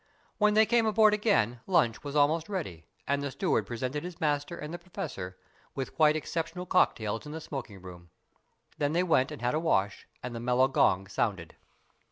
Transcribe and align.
When 0.39 0.55
they 0.55 0.65
came 0.65 0.87
aboard 0.87 1.13
again, 1.13 1.59
lunch 1.67 2.03
was 2.03 2.15
almost 2.15 2.49
ready, 2.49 2.87
and 3.07 3.21
the 3.21 3.29
steward 3.29 3.67
presented 3.67 4.03
his 4.03 4.19
master 4.19 4.57
and 4.57 4.73
the 4.73 4.79
Professor 4.79 5.37
with 5.75 5.95
quite 5.95 6.15
exceptional 6.15 6.65
cocktails 6.65 7.27
in 7.27 7.33
the 7.33 7.39
smoking 7.39 7.83
room. 7.83 8.09
Then 8.79 8.93
they 8.93 9.03
went 9.03 9.31
and 9.31 9.43
had 9.43 9.53
a 9.53 9.59
wash, 9.59 10.07
and 10.23 10.33
the 10.33 10.39
mellow 10.39 10.67
gong 10.67 11.05
sounded. 11.07 11.55